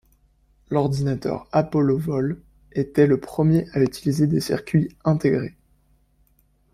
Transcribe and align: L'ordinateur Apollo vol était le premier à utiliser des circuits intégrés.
L'ordinateur 0.71 1.47
Apollo 1.51 1.99
vol 1.99 2.41
était 2.71 3.05
le 3.05 3.19
premier 3.19 3.69
à 3.73 3.81
utiliser 3.83 4.25
des 4.25 4.41
circuits 4.41 4.89
intégrés. 5.05 5.55